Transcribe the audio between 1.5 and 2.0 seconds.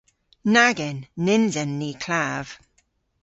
en ni